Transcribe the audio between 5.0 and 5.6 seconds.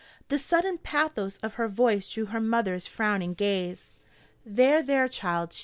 child!"